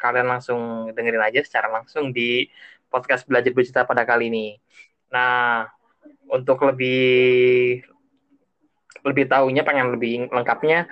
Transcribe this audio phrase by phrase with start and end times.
[0.00, 2.48] kalian langsung dengerin aja secara langsung di
[2.90, 4.48] podcast belajar bercerita pada kali ini.
[5.14, 5.68] Nah,
[6.30, 7.82] untuk lebih
[9.00, 10.84] lebih tahunya pengen lebih lengkapnya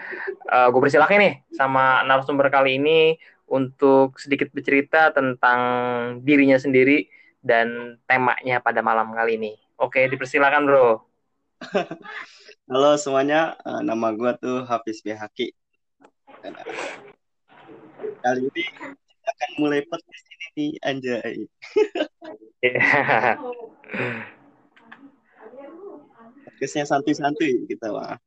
[0.48, 5.60] uh, gue persilahkan nih sama narasumber kali ini untuk sedikit bercerita tentang
[6.24, 7.08] dirinya sendiri
[7.40, 9.52] dan temanya pada malam kali ini.
[9.80, 10.88] Oke, dipersilakan bro.
[12.68, 15.56] Halo semuanya, uh, nama gue tuh Hafiz Bihaki.
[18.18, 21.46] Kali ini kita akan mulai podcast ini nih, anjay.
[26.42, 28.18] Podcastnya santuy-santuy kita mah.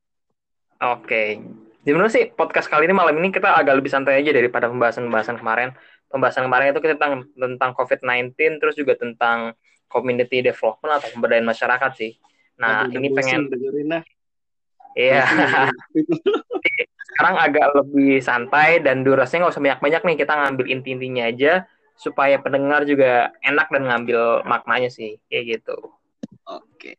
[0.96, 1.44] Oke.
[1.84, 5.76] Gimana sih podcast kali ini malam ini kita agak lebih santai aja daripada pembahasan-pembahasan kemarin.
[6.08, 9.52] Pembahasan kemarin itu kita tentang tentang COVID-19 terus juga tentang
[9.92, 12.16] community development atau pemberdayaan masyarakat sih.
[12.56, 14.00] Nah, Aduh, ini pengen dengerin
[14.96, 15.24] Iya.
[17.22, 20.18] Sekarang agak lebih santai dan durasinya nggak usah banyak-banyak nih.
[20.26, 21.54] Kita ngambil inti-intinya aja
[21.94, 25.22] supaya pendengar juga enak dan ngambil maknanya sih.
[25.30, 25.78] Kayak gitu.
[26.50, 26.98] Oke.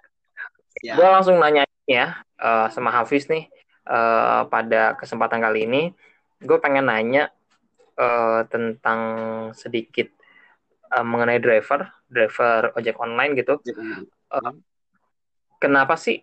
[0.79, 0.95] Ya.
[0.95, 3.51] Gue langsung nanya ya uh, sama Hafiz nih
[3.91, 5.83] uh, pada kesempatan kali ini.
[6.39, 7.35] Gue pengen nanya
[7.99, 9.01] uh, tentang
[9.59, 10.07] sedikit
[10.95, 13.59] uh, mengenai driver, driver ojek online gitu.
[14.31, 14.55] Uh,
[15.59, 16.23] kenapa sih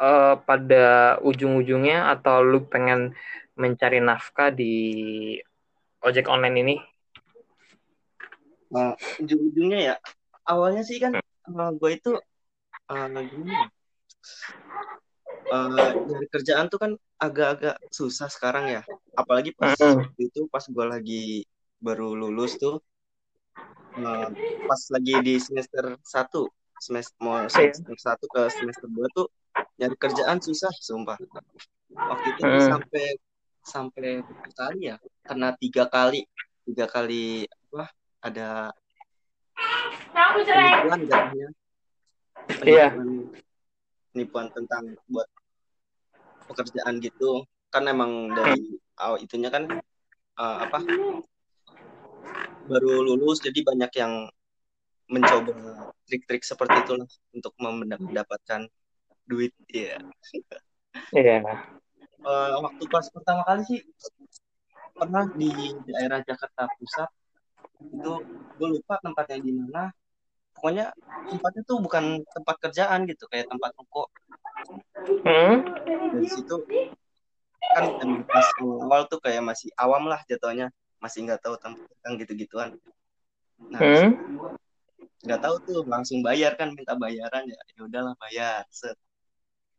[0.00, 3.16] uh, pada ujung-ujungnya atau lu pengen
[3.56, 4.74] mencari nafkah di
[6.04, 6.76] ojek online ini?
[8.72, 9.94] Uh, ujung-ujungnya ya,
[10.44, 12.12] awalnya sih kan uh, gue itu
[12.90, 13.70] uh, gimana?
[15.46, 18.82] Uh, dari kerjaan tuh kan agak-agak susah sekarang ya,
[19.14, 20.18] apalagi pas mm.
[20.18, 21.46] itu pas gue lagi
[21.78, 22.82] baru lulus tuh,
[24.02, 24.28] uh,
[24.66, 26.50] pas lagi di semester satu
[26.82, 29.30] semester mau semester satu ke semester dua tuh
[29.76, 31.18] nyari kerjaan susah sumpah.
[31.92, 32.66] Waktu itu hmm.
[32.68, 33.06] sampai
[33.62, 34.10] sampai
[34.54, 34.96] kali ya?
[35.26, 36.24] Karena tiga kali
[36.66, 37.84] tiga kali apa
[38.26, 38.48] ada
[40.34, 41.48] penipuan jadinya
[42.66, 42.88] iya.
[44.10, 45.28] Penipuan tentang buat
[46.48, 47.44] pekerjaan gitu.
[47.70, 49.68] Kan emang dari awal itunya kan
[50.40, 50.78] uh, apa
[52.66, 54.12] baru lulus jadi banyak yang
[55.06, 55.54] mencoba
[56.08, 58.66] trik-trik seperti itulah untuk mendapatkan
[59.26, 59.52] duit.
[59.70, 59.98] Ya
[61.12, 61.36] iya.
[62.26, 63.80] Uh, waktu pas pertama kali sih
[64.96, 65.52] pernah di
[65.86, 67.10] daerah Jakarta Pusat
[67.92, 68.12] itu
[68.56, 69.92] gue lupa tempatnya di mana.
[70.56, 70.88] Pokoknya
[71.28, 74.08] tempatnya tuh bukan tempat kerjaan gitu kayak tempat ruko
[75.04, 75.56] hmm?
[76.16, 76.56] dari situ
[77.76, 77.84] kan
[78.24, 80.72] pas awal tuh kayak masih awam lah jatuhnya
[81.02, 82.72] masih nggak tahu tentang gitu-gituan.
[83.68, 84.10] Nah hmm?
[85.26, 88.64] nggak tahu tuh langsung bayar kan minta bayaran ya ya udahlah bayar.
[88.72, 88.96] Set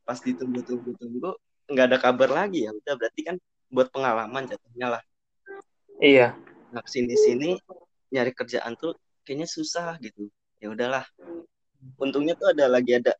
[0.07, 1.35] pas ditunggu tunggu tunggu
[1.67, 2.71] nggak ada kabar lagi ya.
[2.71, 3.35] Udah berarti kan
[3.67, 5.03] buat pengalaman jatuhnya lah.
[5.99, 6.39] Iya.
[6.71, 7.59] Nah sini sini
[8.15, 8.95] nyari kerjaan tuh
[9.27, 10.31] kayaknya susah gitu.
[10.63, 11.03] Ya udahlah.
[11.99, 13.11] Untungnya tuh ada lagi ada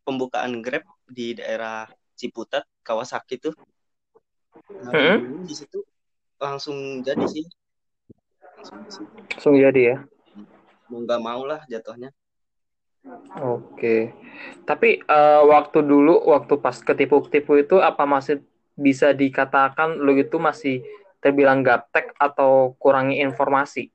[0.00, 1.84] pembukaan grab di daerah
[2.16, 3.52] Ciputat Kawasaki tuh.
[4.80, 5.44] Nah, hmm?
[5.44, 5.84] di situ
[6.40, 7.44] langsung jadi sih.
[8.60, 9.96] Langsung, langsung jadi ya?
[10.88, 12.10] Mau nggak mau lah jatuhnya
[13.40, 14.12] Oke.
[14.68, 18.44] Tapi uh, waktu dulu waktu pas ketipu-ketipu itu apa masih
[18.76, 20.84] bisa dikatakan lu itu masih
[21.20, 23.92] terbilang gaptek atau kurangi informasi?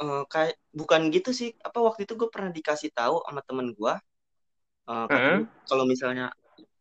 [0.00, 1.52] Uh, kayak bukan gitu sih.
[1.60, 3.94] Apa waktu itu gue pernah dikasih tahu sama temen gue.
[4.84, 5.38] Uh, mm -hmm.
[5.64, 6.32] Kalau misalnya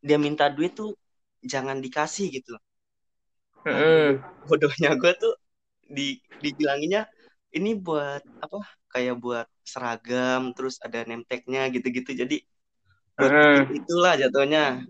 [0.04, 0.96] dia minta duit tuh
[1.44, 2.56] jangan dikasih gitu.
[3.64, 4.08] Mm -hmm.
[4.48, 5.36] Bodohnya gue tuh
[5.88, 7.08] di dibilanginnya
[7.54, 8.66] ini buat apa?
[8.90, 12.38] Kayak buat seragam terus ada name tag-nya gitu-gitu jadi
[13.16, 13.64] buat uh.
[13.72, 14.84] itulah jatuhnya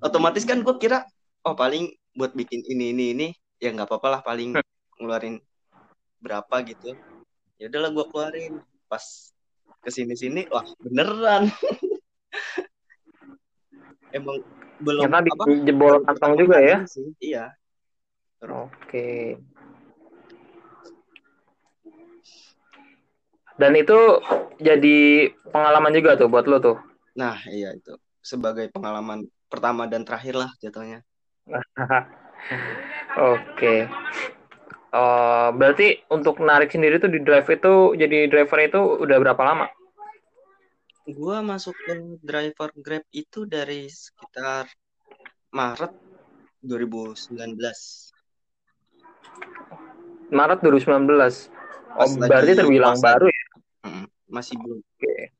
[0.00, 1.04] otomatis kan gue kira
[1.44, 3.28] oh paling buat bikin ini ini ini
[3.60, 4.56] ya nggak apa-apa lah paling
[4.98, 5.38] ngeluarin
[6.18, 6.96] berapa gitu
[7.60, 8.52] ya udahlah gue keluarin
[8.88, 9.04] pas
[9.82, 11.50] ke sini sini wah beneran
[14.16, 14.40] emang
[14.82, 17.14] belum Karena apa jebol kantong juga ya sih.
[17.22, 17.54] iya
[18.42, 19.38] oke okay.
[23.60, 23.98] Dan itu
[24.58, 26.76] jadi pengalaman juga tuh buat lo tuh.
[27.16, 27.92] Nah, iya itu.
[28.22, 31.04] Sebagai pengalaman pertama dan terakhir lah jatuhnya.
[31.50, 31.60] Oke.
[33.56, 33.78] Okay.
[34.92, 39.42] Uh, eh, berarti untuk narik sendiri tuh di drive itu jadi driver itu udah berapa
[39.44, 39.66] lama?
[41.08, 44.70] Gua masuk ke driver Grab itu dari sekitar
[45.50, 45.92] Maret
[46.62, 47.58] 2019.
[50.32, 51.50] Maret 2019.
[51.92, 53.41] Oh, berarti terbilang baru ya?
[54.32, 55.30] Masih belum okay.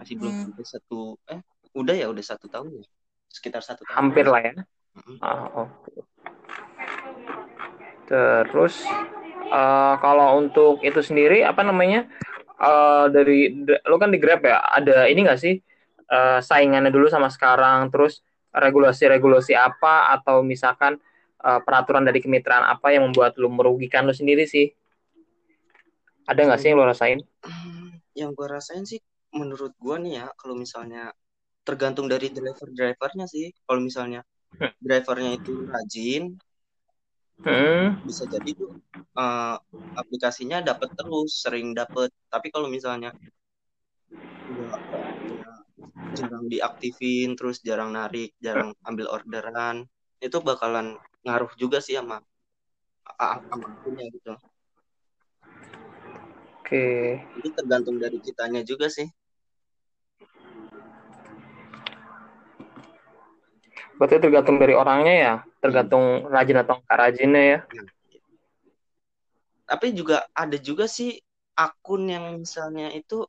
[0.00, 0.42] masih belum hmm.
[0.48, 1.40] sampai satu eh
[1.76, 2.84] udah ya udah satu tahun ya
[3.28, 5.16] sekitar satu tahun hampir lah ya mm-hmm.
[5.20, 5.68] ah, oh.
[8.48, 8.82] terus
[9.52, 12.08] uh, kalau untuk itu sendiri apa namanya
[12.56, 13.52] uh, dari
[13.84, 15.60] lo kan di Grab ya ada ini nggak sih
[16.08, 20.96] uh, saingannya dulu sama sekarang terus regulasi-regulasi apa atau misalkan
[21.44, 24.72] uh, peraturan dari kemitraan apa yang membuat lo merugikan lo sendiri sih
[26.24, 27.20] ada nggak sih yang lo rasain
[28.18, 28.98] yang gue rasain sih
[29.30, 31.14] menurut gue nih ya kalau misalnya
[31.62, 33.52] tergantung dari driver drivernya sih.
[33.62, 34.20] Kalau misalnya
[34.84, 36.34] drivernya itu rajin
[37.44, 38.02] hmm.
[38.02, 38.72] bisa jadi tuh
[39.14, 39.56] uh,
[39.94, 43.14] aplikasinya dapat terus sering dapat tapi kalau misalnya
[44.48, 44.68] ya,
[45.28, 45.52] ya,
[46.16, 49.86] jarang diaktifin terus jarang narik jarang ambil orderan
[50.18, 52.18] itu bakalan ngaruh juga sih sama
[53.18, 54.34] akunnya gitu
[56.68, 57.24] oke okay.
[57.40, 59.08] itu tergantung dari kitanya juga sih
[63.98, 67.60] Berarti tergantung dari orangnya ya, tergantung rajin atau enggak rajinnya ya.
[69.66, 71.18] Tapi juga ada juga sih
[71.58, 73.26] akun yang misalnya itu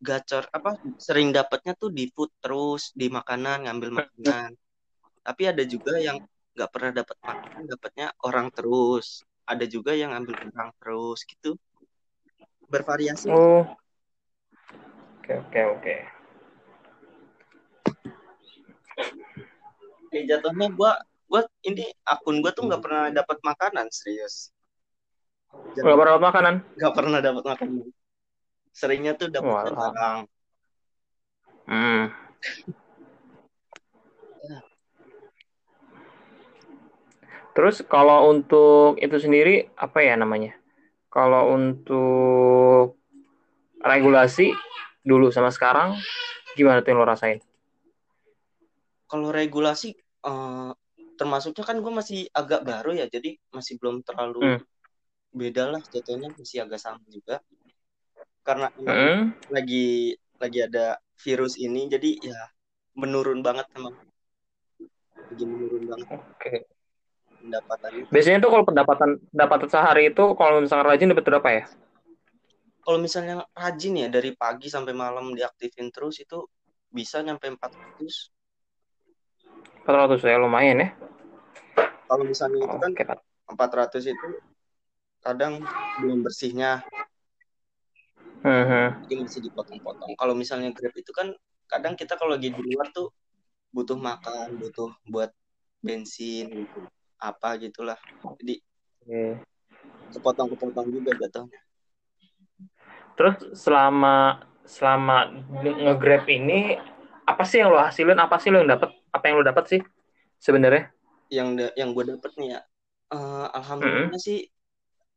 [0.00, 4.56] gacor apa sering dapatnya tuh di food terus di makanan ngambil makanan.
[5.20, 6.24] Tapi ada juga yang
[6.56, 9.20] nggak pernah dapat makanan dapatnya orang terus.
[9.44, 11.60] Ada juga yang ambil orang terus gitu.
[12.70, 13.28] Bervariasi.
[13.28, 13.66] Oh.
[15.20, 15.96] Oke oke oke
[20.10, 20.92] kayak jatuhnya gue
[21.30, 24.50] gue ini akun gue tuh nggak pernah dapat makanan serius
[25.78, 27.86] nggak pernah dapat makanan nggak pernah dapat makanan
[28.74, 30.18] seringnya tuh dapat barang
[31.70, 32.04] hmm.
[37.50, 40.54] Terus kalau untuk itu sendiri apa ya namanya?
[41.10, 43.02] Kalau untuk
[43.82, 44.54] regulasi
[45.02, 45.98] dulu sama sekarang
[46.54, 47.42] gimana tuh yang lo rasain?
[49.10, 50.70] kalau regulasi uh,
[51.18, 54.60] termasuknya kan gue masih agak baru ya jadi masih belum terlalu hmm.
[55.34, 57.42] beda lah jatuhnya masih agak sama juga
[58.46, 59.50] karena hmm.
[59.50, 62.40] lagi lagi ada virus ini jadi ya
[62.94, 63.98] menurun banget emang
[65.18, 66.58] lagi menurun banget oke okay.
[67.40, 71.64] Pendapatan biasanya tuh kalau pendapatan pendapatan sehari itu kalau misalnya rajin dapat berapa ya
[72.80, 76.44] kalau misalnya rajin ya dari pagi sampai malam diaktifin terus itu
[76.90, 78.30] bisa nyampe 400
[79.84, 80.88] 400 ya lumayan ya.
[82.06, 83.06] Kalau misalnya itu kan okay.
[83.50, 84.28] 400 itu
[85.22, 85.62] kadang
[86.02, 86.84] belum bersihnya.
[88.40, 88.88] Uh-huh.
[89.04, 90.16] Mungkin masih dipotong-potong.
[90.16, 91.34] Kalau misalnya Grab itu kan
[91.68, 93.12] kadang kita kalau lagi di luar tuh
[93.70, 95.30] butuh makan, butuh buat
[95.84, 96.80] bensin gitu.
[97.20, 98.00] Apa gitulah.
[98.40, 98.56] Jadi
[99.04, 99.38] okay.
[100.16, 101.60] kepotong-kepotong juga jatuhnya.
[103.14, 105.28] Terus selama selama
[105.60, 106.80] nge-grab ini
[107.28, 108.16] apa sih yang lo hasilin?
[108.16, 109.00] Apa sih lo yang dapat?
[109.10, 109.80] apa yang lo dapat sih
[110.38, 110.90] sebenarnya?
[111.30, 112.60] Yang yang gue dapat nih ya,
[113.14, 114.26] uh, alhamdulillah mm -hmm.
[114.26, 114.40] sih,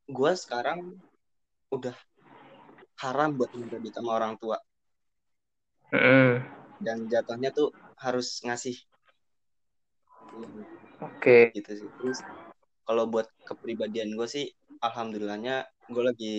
[0.09, 0.97] gue sekarang
[1.73, 1.95] udah
[3.01, 4.57] haram buat minta duit sama orang tua.
[5.93, 6.29] Mm -hmm.
[6.81, 8.77] Dan jatuhnya tuh harus ngasih.
[11.07, 11.51] Oke.
[11.51, 11.59] Okay.
[11.59, 11.89] Gitu sih.
[11.99, 12.19] Terus
[12.83, 14.47] kalau buat kepribadian gue sih,
[14.83, 16.33] alhamdulillahnya gue lagi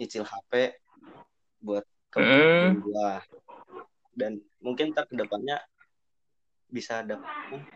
[0.00, 0.76] nyicil HP
[1.64, 2.82] buat kepribadian mm.
[2.84, 3.10] gue.
[4.16, 4.32] Dan
[4.64, 5.60] mungkin tak ke depannya
[6.66, 7.22] bisa ada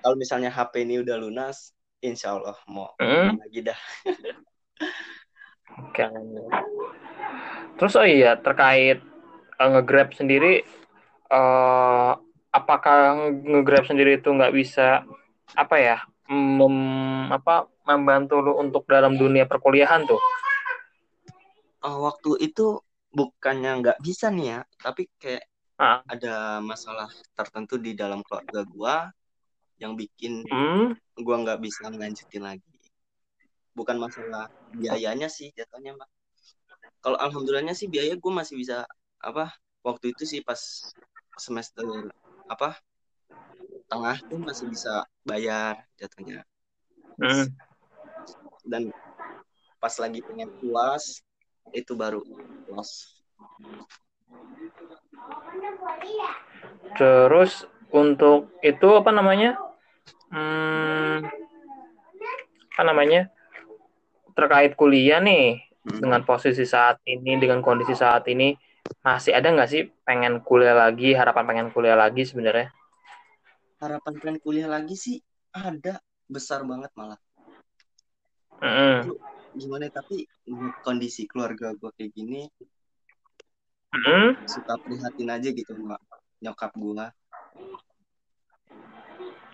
[0.02, 1.70] kalau misalnya HP ini udah lunas
[2.02, 3.38] insya Allah mau hmm?
[3.38, 3.80] lagi dah
[5.86, 6.04] oke
[7.78, 8.98] terus oh iya terkait
[9.62, 10.66] uh, ngegrab sendiri
[11.30, 12.18] uh,
[12.50, 15.06] apakah ngegrab sendiri itu nggak bisa
[15.54, 15.98] apa ya
[16.30, 16.76] mem,
[17.34, 20.20] apa membantu lu untuk dalam dunia perkuliahan tuh
[21.82, 22.78] uh, waktu itu
[23.10, 25.44] bukannya nggak bisa nih ya tapi kayak
[25.82, 26.00] ah.
[26.06, 28.96] ada masalah tertentu di dalam keluarga gue
[29.82, 30.94] yang bikin hmm?
[31.18, 32.74] gue nggak bisa ngelanjutin lagi
[33.74, 34.46] bukan masalah
[34.76, 36.10] biayanya sih jatuhnya mbak
[37.00, 38.86] kalau alhamdulillahnya sih biaya gue masih bisa
[39.18, 39.50] apa
[39.82, 40.60] waktu itu sih pas
[41.40, 41.82] semester
[42.46, 42.76] apa
[43.90, 46.46] tengah tuh masih bisa bayar jatuhnya
[47.18, 47.50] hmm.
[48.64, 48.94] dan
[49.82, 51.20] pas lagi pengen puas
[51.74, 52.22] itu baru
[52.70, 53.20] los
[56.98, 59.56] Terus untuk itu apa namanya?
[60.30, 61.26] Hmm,
[62.76, 63.30] apa namanya?
[64.36, 66.00] Terkait kuliah nih hmm.
[66.00, 68.54] dengan posisi saat ini, dengan kondisi saat ini,
[69.00, 72.70] masih ada nggak sih pengen kuliah lagi, harapan pengen kuliah lagi sebenarnya?
[73.80, 75.16] Harapan pengen kuliah lagi sih
[75.56, 77.18] ada besar banget malah.
[78.60, 79.16] Mm.
[79.56, 80.28] Gimana tapi
[80.84, 82.46] kondisi keluarga gue kayak gini,
[83.94, 84.46] hmm?
[84.46, 85.96] suka prihatin aja gitu sama
[86.40, 87.06] nyokap gua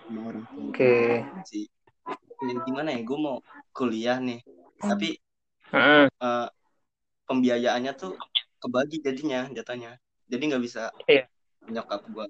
[0.06, 1.26] sama orang tua oke okay.
[1.48, 1.66] sih
[2.46, 3.42] ya, gimana ya gue mau
[3.74, 4.40] kuliah nih
[4.78, 5.18] tapi
[5.72, 6.06] hmm.
[6.22, 6.48] uh,
[7.26, 8.14] pembiayaannya tuh
[8.62, 9.98] kebagi jadinya jatuhnya
[10.30, 11.26] jadi nggak bisa iya.
[11.66, 12.26] nyokap gue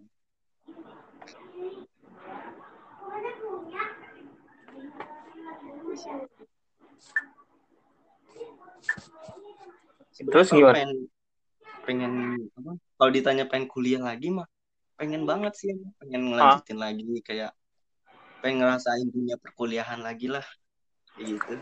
[10.17, 10.77] Terus gimana?
[10.77, 10.93] Pengen,
[11.85, 12.13] pengen
[12.57, 12.73] apa?
[12.97, 14.49] Kalau ditanya pengen kuliah lagi mah
[14.97, 16.89] pengen banget sih, pengen ngelanjutin ah.
[16.89, 17.53] lagi kayak
[18.41, 20.45] pengen ngerasain dunia perkuliahan lagi lah,
[21.21, 21.61] gitu.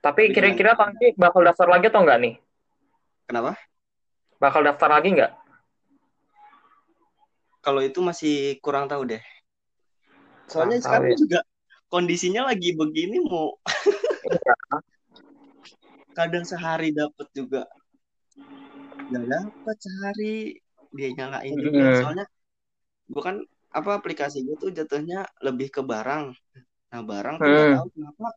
[0.00, 2.34] Tapi kira-kira Tangki bakal daftar lagi atau enggak nih?
[3.28, 3.56] Kenapa?
[4.40, 5.32] Bakal daftar lagi enggak?
[7.64, 9.24] Kalau itu masih kurang tahu deh.
[10.48, 11.18] Soalnya kurang sekarang ya.
[11.18, 11.40] juga
[11.88, 13.54] kondisinya lagi begini mau
[14.28, 14.54] iya.
[16.16, 17.62] kadang sehari dapat juga.
[19.10, 20.36] Nggak dapat sehari.
[20.94, 21.84] Dia nyalain juga.
[22.02, 22.26] Soalnya
[23.10, 23.36] gue kan
[23.74, 26.34] apa aplikasi gue tuh jatuhnya lebih ke barang.
[26.94, 27.72] Nah barang tuh mm.
[27.74, 28.28] tahu kenapa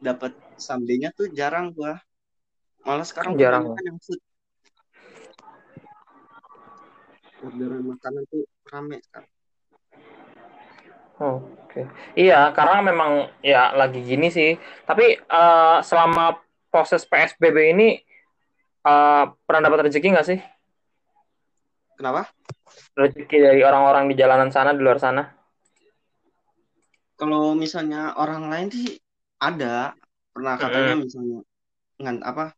[0.00, 1.92] dapat samdenya tuh jarang gue
[2.84, 3.72] malah sekarang jarang.
[3.72, 4.20] kan yang food.
[7.40, 9.39] Orderan makanan tuh rame sekarang
[11.20, 11.84] Oke, okay.
[12.16, 14.56] iya karena memang ya lagi gini sih.
[14.88, 16.40] Tapi uh, selama
[16.72, 18.00] proses PSBB ini
[18.88, 20.40] uh, pernah dapat rezeki nggak sih?
[22.00, 22.32] Kenapa?
[22.96, 25.28] Rezeki dari orang-orang di jalanan sana, di luar sana?
[27.20, 28.96] Kalau misalnya orang lain sih
[29.36, 29.92] ada.
[30.32, 31.02] Pernah katanya hmm.
[31.04, 31.38] misalnya
[32.00, 32.56] ngan apa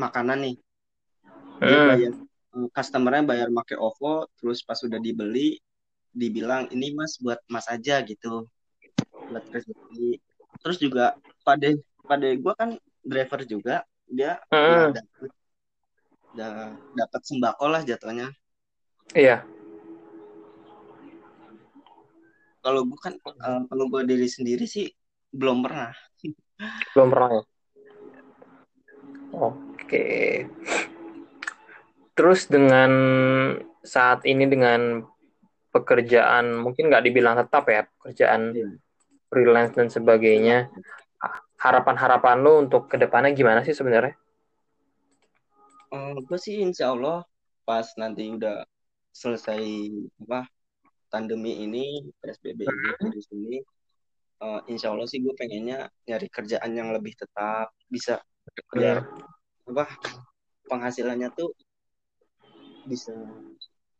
[0.00, 0.56] makanan nih.
[1.60, 1.88] Dia hmm.
[1.92, 2.12] bayar
[2.56, 5.60] eh, customernya bayar pakai OVO, terus pas sudah dibeli
[6.12, 8.48] dibilang ini mas buat mas aja gitu.
[9.32, 10.20] Buat rezeki
[10.62, 11.74] terus juga pada
[12.06, 13.84] pada gue kan driver juga.
[14.06, 14.92] Dia hmm.
[14.92, 15.32] dapet
[16.96, 18.28] dapat sembako lah jatuhnya.
[19.12, 19.44] Iya.
[22.62, 24.86] Kalau gue kan uh, kalau gue diri sendiri sih
[25.34, 25.90] belum pernah.
[26.94, 27.42] Belum pernah ya?
[29.32, 30.08] Oke.
[32.12, 32.92] Terus dengan
[33.82, 35.02] saat ini dengan
[35.72, 38.76] pekerjaan mungkin nggak dibilang tetap ya pekerjaan yeah.
[39.32, 40.68] freelance dan sebagainya
[41.62, 44.18] harapan-harapan lu untuk ke depannya gimana sih sebenarnya?
[45.94, 47.22] Um, gue sih insya Allah
[47.62, 48.66] pas nanti udah
[49.14, 49.62] selesai
[50.26, 50.48] apa
[51.12, 53.12] pandemi ini PSBB ini hmm.
[53.12, 53.56] di sini
[54.42, 58.18] uh, insya Allah sih gue pengennya nyari kerjaan yang lebih tetap bisa
[58.72, 59.06] biar
[59.68, 59.86] apa
[60.66, 61.54] penghasilannya tuh
[62.88, 63.14] bisa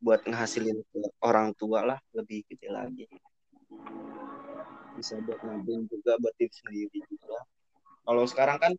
[0.03, 3.07] buat ngehasilin ke orang tua lah lebih gede lagi.
[4.99, 7.39] Bisa buat nabung juga buat diri sendiri juga.
[8.03, 8.73] Kalau sekarang kan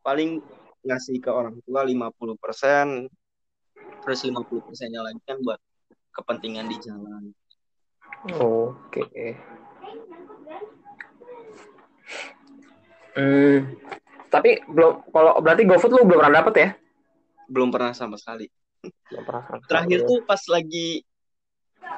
[0.00, 0.40] paling
[0.80, 3.04] ngasih ke orang tua 50%
[4.00, 5.60] terus 50 persennya lagi kan buat
[6.16, 7.22] kepentingan di jalan.
[8.32, 9.04] Oke.
[9.12, 9.30] Okay.
[13.12, 13.58] hmm,
[14.32, 16.68] tapi belum kalau berarti GoFood lu belum pernah dapet ya?
[17.44, 18.48] Belum pernah sama sekali
[19.66, 21.02] Terakhir tuh pas lagi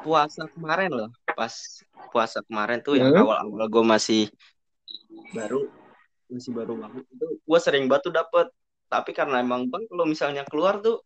[0.04, 1.52] puasa kemarin loh, pas
[2.12, 3.00] puasa kemarin tuh hmm?
[3.02, 4.22] yang awal-awal gue masih
[5.32, 5.68] baru
[6.28, 8.48] masih baru banget itu gue sering batu dapet.
[8.88, 11.04] Tapi karena emang bang kalau misalnya keluar tuh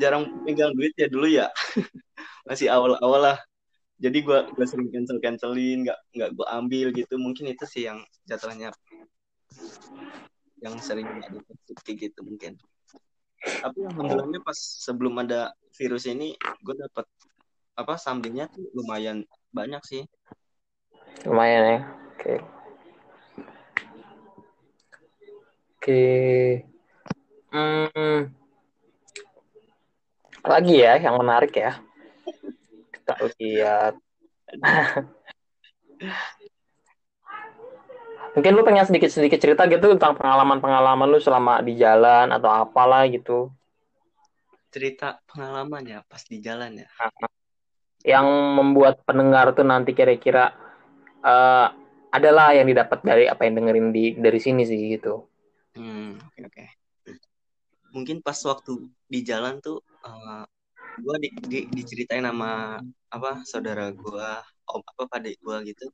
[0.00, 1.52] jarang pegang duit ya dulu ya.
[2.48, 3.38] Masih awal-awal lah.
[4.00, 7.20] Jadi gue gue sering cancel cancelin nggak nggak gue ambil gitu.
[7.20, 8.72] Mungkin itu sih yang jatuhnya
[10.64, 12.56] yang sering nggak dapet gitu mungkin
[13.64, 17.08] tapi alhamdulillahnya pas sebelum ada virus ini gue dapet
[17.80, 19.24] apa sampingnya tuh lumayan
[19.56, 20.04] banyak sih
[21.24, 22.38] lumayan ya oke okay.
[25.80, 26.44] oke okay.
[27.56, 28.20] hmm.
[30.44, 31.80] lagi ya yang menarik ya
[32.92, 33.96] kita lihat
[38.34, 43.54] Mungkin lu pengen sedikit-sedikit cerita gitu tentang pengalaman-pengalaman lu selama di jalan atau apalah gitu.
[44.74, 46.88] Cerita pengalamannya pas di jalan ya.
[48.02, 48.26] Yang
[48.58, 50.50] membuat pendengar tuh nanti kira-kira
[51.22, 51.70] uh,
[52.10, 55.30] adalah yang didapat dari apa yang dengerin di dari sini sih gitu.
[55.78, 56.54] Hmm, oke okay, oke.
[56.58, 56.68] Okay.
[57.94, 60.44] Mungkin pas waktu di jalan tuh uh, eh,
[60.98, 62.82] gue di, di, diceritain sama
[63.14, 64.28] apa saudara gue,
[64.74, 65.86] om apa padik gue gitu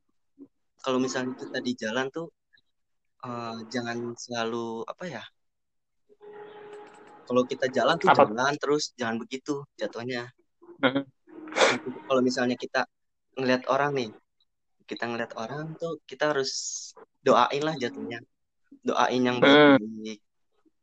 [0.81, 2.27] kalau misalnya kita di jalan tuh
[3.25, 5.23] uh, jangan selalu apa ya
[7.29, 8.27] kalau kita jalan tuh apa?
[8.27, 10.27] jalan terus jangan begitu jatuhnya
[10.83, 11.05] uh-huh.
[12.09, 12.83] kalau misalnya kita
[13.37, 14.11] ngelihat orang nih
[14.89, 16.51] kita ngelihat orang tuh kita harus
[17.23, 18.19] doain lah jatuhnya
[18.83, 20.17] doain yang baik uh.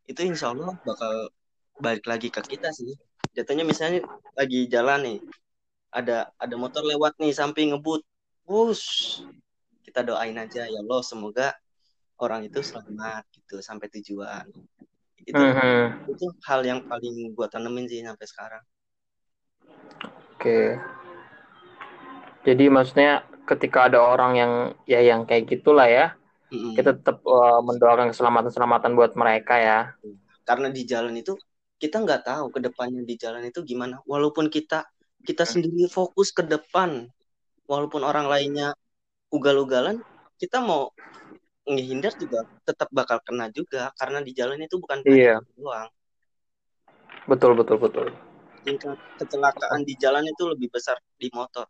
[0.09, 1.29] itu insya Allah bakal
[1.79, 2.97] balik lagi ke kita sih
[3.37, 4.03] jatuhnya misalnya
[4.35, 5.19] lagi jalan nih
[5.93, 8.01] ada ada motor lewat nih samping ngebut
[8.49, 8.83] bus
[9.99, 11.51] kita doain aja ya Allah semoga
[12.23, 14.47] orang itu selamat gitu sampai tujuan
[15.27, 16.07] itu mm-hmm.
[16.07, 18.63] itu hal yang paling gue tanemin sih sampai sekarang
[20.07, 20.79] oke okay.
[22.47, 24.53] jadi maksudnya ketika ada orang yang
[24.87, 26.15] ya yang kayak gitulah ya
[26.55, 26.79] mm-hmm.
[26.79, 29.81] kita tetap uh, mendoakan keselamatan keselamatan buat mereka ya
[30.47, 31.35] karena di jalan itu
[31.83, 34.87] kita nggak tahu ke depannya di jalan itu gimana walaupun kita
[35.27, 35.51] kita hmm.
[35.59, 37.11] sendiri fokus ke depan
[37.67, 38.79] walaupun orang lainnya
[39.29, 40.01] ugal-ugalan
[40.39, 40.93] kita mau
[41.69, 45.37] ngehindar juga tetap bakal kena juga karena di jalan itu bukan iya.
[45.53, 45.93] doang.
[47.29, 48.09] Betul betul betul.
[48.65, 51.69] Tingkat kecelakaan di jalan itu lebih besar di motor.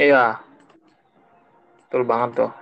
[0.00, 0.40] Iya.
[1.86, 2.52] Betul banget tuh.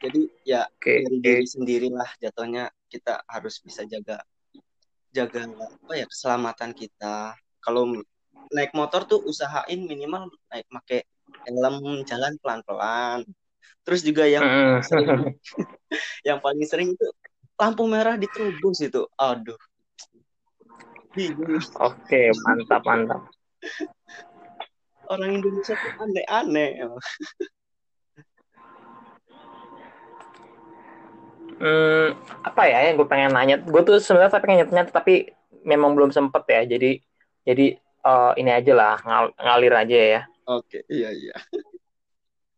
[0.00, 1.04] Jadi ya okay.
[1.04, 4.20] dari diri sendirilah jatuhnya kita harus bisa jaga
[5.12, 7.36] jaga apa ya keselamatan kita.
[7.60, 7.92] Kalau
[8.52, 11.04] naik motor tuh usahain minimal naik pakai
[11.46, 13.22] helm jalan pelan-pelan.
[13.86, 14.82] Terus juga yang uh.
[14.82, 15.38] sering,
[16.26, 17.06] yang paling sering itu
[17.54, 19.06] lampu merah diterobos itu.
[19.14, 19.56] Aduh.
[21.80, 23.22] Oke mantap mantap.
[25.06, 26.70] Orang Indonesia tuh aneh-aneh.
[31.56, 32.12] Hmm,
[32.44, 33.56] apa ya yang gue pengen nanya?
[33.62, 35.32] Gue tuh sebenarnya pengen nanya tapi
[35.64, 36.62] memang belum sempet ya.
[36.68, 37.00] Jadi
[37.48, 37.66] jadi
[38.04, 41.36] uh, ini aja lah ngal ngalir aja ya oke iya iya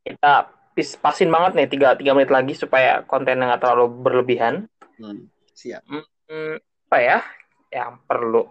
[0.04, 0.58] kita
[1.02, 4.70] pasin banget nih tiga tiga menit lagi supaya kontennya nggak terlalu berlebihan.
[4.98, 5.82] Hmm, siap.
[5.90, 6.56] Hmm,
[6.90, 7.18] apa ya
[7.74, 8.46] yang perlu?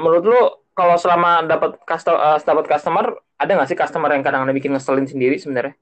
[0.00, 0.40] Menurut lu
[0.72, 3.04] kalau selama dapat customer, uh, dapat customer
[3.36, 5.76] ada nggak sih customer yang kadang-kadang bikin ngeselin sendiri sebenarnya?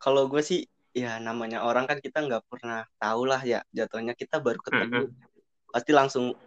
[0.00, 4.38] Kalau gue sih ya namanya orang kan kita nggak pernah tahu lah ya jatuhnya kita
[4.38, 5.72] baru ketemu mm -hmm.
[5.74, 6.38] pasti langsung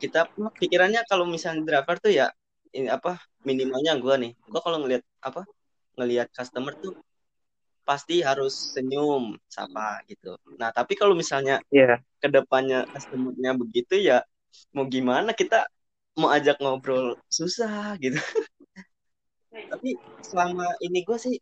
[0.00, 2.32] kita pikirannya kalau misalnya driver tuh ya
[2.72, 5.42] ini apa minimalnya gue nih gue kalau ngelihat apa
[5.96, 6.94] ngelihat customer tuh
[7.86, 10.34] pasti harus senyum sapa gitu.
[10.58, 12.02] Nah tapi kalau misalnya yeah.
[12.18, 14.26] ke depannya customernya begitu ya
[14.74, 15.70] mau gimana kita
[16.18, 18.18] mau ajak ngobrol susah gitu.
[19.72, 21.36] tapi selama ini gue sih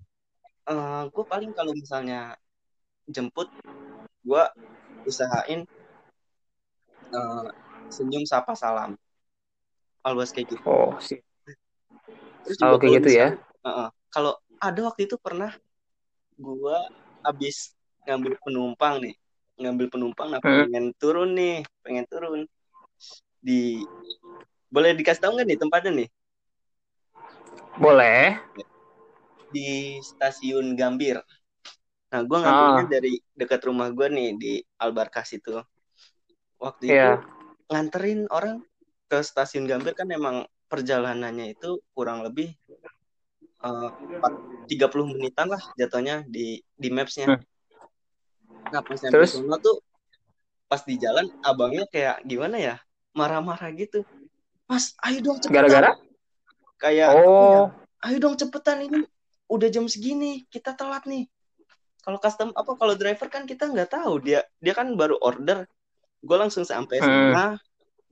[0.68, 2.36] uh, eh, gue paling kalau misalnya
[3.10, 3.48] jemput
[4.22, 4.44] gue
[5.08, 5.66] usahain
[7.10, 7.48] uh,
[7.90, 8.96] senyum sapa salam
[10.04, 10.62] always kayak gitu.
[10.68, 11.18] Oh sih.
[12.44, 13.28] Terus oh, kayak gitu ya.
[13.64, 15.50] Uh -uh, kalau ada waktu itu pernah
[16.36, 16.84] gua
[17.24, 17.72] abis
[18.04, 19.14] ngambil penumpang nih
[19.54, 20.68] ngambil penumpang nah hmm.
[20.68, 22.40] pengen turun nih pengen turun
[23.38, 23.80] di
[24.68, 26.08] boleh dikasih tahu nggak nih tempatnya nih
[27.78, 28.38] boleh
[29.54, 31.22] di stasiun Gambir
[32.10, 32.90] nah gue ngambilnya oh.
[32.90, 35.58] dari dekat rumah gue nih di Albarkas itu
[36.58, 37.18] waktu yeah.
[37.18, 37.26] itu
[37.70, 38.62] nganterin orang
[39.14, 42.50] ke stasiun Gambir kan emang perjalanannya itu kurang lebih
[43.62, 43.94] uh,
[44.66, 47.38] tiga puluh menitan lah jatuhnya di di mapsnya.
[47.38, 47.42] Hmm.
[48.74, 49.78] Nah pas nyampe sana tuh
[50.66, 52.76] pas di jalan abangnya kayak gimana ya
[53.14, 54.02] marah-marah gitu.
[54.66, 55.70] Mas, ayo dong cepetan.
[55.70, 55.90] Gara-gara?
[56.82, 57.70] Kayak oh.
[58.02, 59.06] Ya, ayo dong cepetan ini
[59.46, 61.30] udah jam segini kita telat nih.
[62.02, 65.70] Kalau custom apa kalau driver kan kita nggak tahu dia dia kan baru order.
[66.24, 67.54] Gue langsung sampai hmm.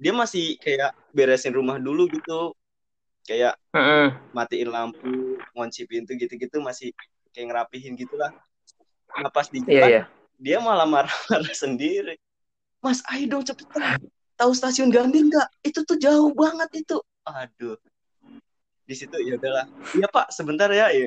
[0.02, 2.50] Dia masih kayak beresin rumah dulu gitu.
[3.22, 4.18] Kayak uh-uh.
[4.34, 6.90] matiin lampu ngunci pintu gitu-gitu masih
[7.30, 8.34] kayak ngerapihin gitulah.
[9.14, 10.06] Nah pas di jalan yeah, yeah.
[10.42, 12.18] dia malah marah-marah sendiri.
[12.82, 14.02] Mas ayo dong cepetan.
[14.34, 15.48] Tahu stasiun Gambir nggak?
[15.62, 16.98] Itu tuh jauh banget itu.
[17.22, 17.78] Aduh.
[18.82, 19.70] Di situ ya udahlah.
[19.94, 21.06] Iya pak sebentar ya, ya.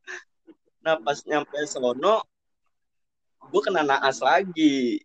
[0.88, 2.24] nah pas nyampe Solono
[3.52, 5.04] gue kena naas lagi.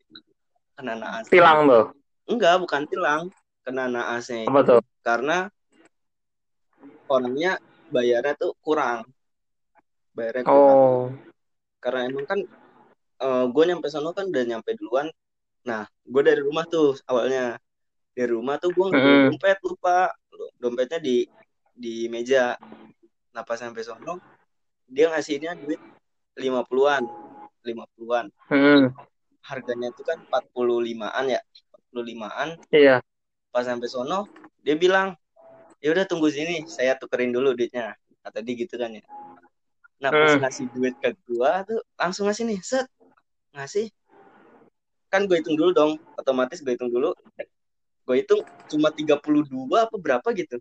[0.80, 1.28] Kena naas.
[1.28, 3.24] Tilang tuh enggak bukan tilang.
[3.62, 4.82] Kena naasnya apa tuh?
[5.06, 5.46] Karena
[7.06, 7.62] orangnya
[7.94, 9.06] bayarnya tuh kurang.
[10.18, 10.78] Bayarnya kurang.
[10.78, 11.06] Oh.
[11.82, 12.40] karena emang kan
[13.26, 15.10] uh, eh, gue nyampe sana kan udah nyampe duluan.
[15.66, 17.58] Nah gue dari rumah tuh awalnya.
[18.12, 19.34] Dari rumah tuh gue mm.
[19.34, 20.14] dompet lupa.
[20.58, 21.26] Dompetnya di
[21.74, 22.58] di meja.
[23.34, 24.22] Nah pas sampai sono
[24.86, 25.82] dia ngasihnya duit
[26.38, 27.06] lima puluhan.
[27.66, 28.30] Lima puluhan.
[28.50, 28.94] Mm.
[29.42, 31.42] harganya itu kan empat puluh limaan ya
[31.92, 33.04] empat puluh limaan iya.
[33.52, 34.32] pas sampai sono
[34.64, 35.12] dia bilang
[35.84, 39.04] ya udah tunggu sini saya tukerin dulu duitnya kata dia gitu kan ya.
[40.00, 40.42] Nah pas hmm.
[40.46, 42.88] ngasih duit ke gua tuh langsung ngasih nih set
[43.52, 43.90] ngasih.
[45.12, 47.12] Kan gue hitung dulu dong otomatis gue hitung dulu.
[48.08, 49.20] Gue hitung cuma 32
[49.76, 50.56] apa berapa gitu.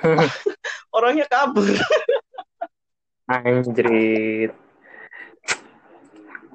[0.96, 1.68] Orangnya kabur.
[3.28, 4.56] Anjrit.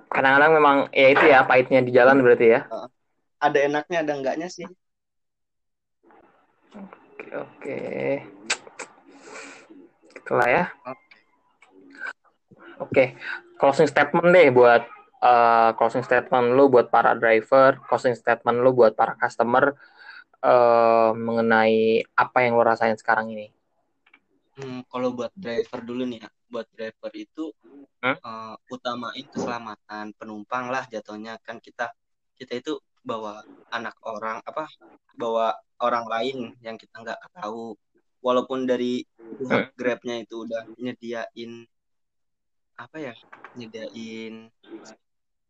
[0.10, 2.66] Kadang-kadang memang ya itu ya pahitnya di jalan berarti ya
[3.40, 4.68] ada enaknya ada enggaknya sih
[6.76, 7.80] Oke, oke.
[10.36, 10.66] lah ya.
[10.84, 11.00] Oke.
[12.92, 13.08] Okay.
[13.56, 14.84] Closing statement deh buat
[15.24, 19.80] uh, closing statement lu buat para driver, closing statement lu buat para customer
[20.44, 23.48] uh, mengenai apa yang lo rasain sekarang ini.
[24.60, 27.56] Hmm, kalau buat driver dulu nih ya, buat driver itu
[28.04, 28.18] hmm?
[28.20, 31.96] uh, utamain keselamatan penumpang lah jatuhnya kan kita
[32.36, 34.66] kita itu bawa anak orang apa
[35.14, 37.78] bawa orang lain yang kita nggak tahu.
[38.26, 39.78] Walaupun dari hmm.
[39.78, 41.70] grabnya itu udah nyediain
[42.76, 43.14] apa ya
[43.54, 44.50] nyediain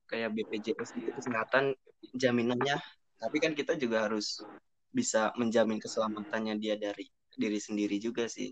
[0.06, 1.74] kayak BPJS gitu kesehatan
[2.12, 2.76] jaminannya.
[3.16, 4.44] Tapi kan kita juga harus
[4.92, 8.52] bisa menjamin keselamatannya dia dari diri sendiri juga sih.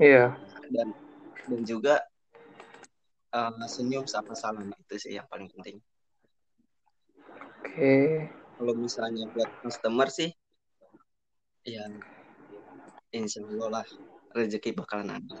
[0.00, 0.32] Iya.
[0.72, 0.96] Dan
[1.52, 2.00] dan juga
[3.36, 5.76] uh, senyum sama salam itu sih yang paling penting
[7.72, 8.28] okay.
[8.60, 10.30] kalau misalnya buat customer sih
[11.64, 11.88] ya
[13.12, 13.86] insya Allah lah
[14.32, 15.38] rezeki bakalan ada.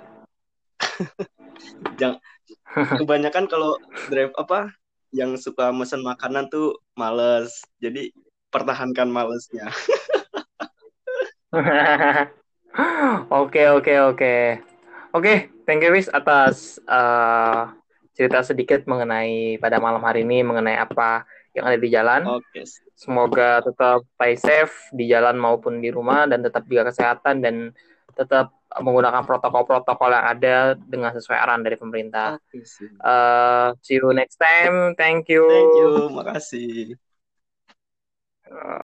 [2.00, 2.20] Jangan
[3.00, 3.76] kebanyakan kalau
[4.08, 4.72] drive apa
[5.12, 7.64] yang suka mesen makanan tuh males.
[7.80, 8.12] Jadi
[8.52, 9.68] pertahankan malesnya.
[13.28, 14.36] Oke oke oke.
[15.12, 17.68] Oke thank you Wis atas uh,
[18.16, 22.20] cerita sedikit mengenai pada malam hari ini mengenai apa yang ada di jalan.
[22.28, 22.64] Oke.
[22.64, 22.64] Okay.
[22.96, 27.74] Semoga tetap stay safe di jalan maupun di rumah dan tetap jaga kesehatan dan
[28.12, 32.40] tetap menggunakan protokol-protokol yang ada dengan sesuai arahan dari pemerintah.
[32.48, 32.64] Okay,
[33.04, 34.96] uh, see you next time.
[34.96, 35.44] Thank you.
[35.44, 35.90] Thank you.
[36.08, 36.96] Makasih.
[38.48, 38.80] Uh,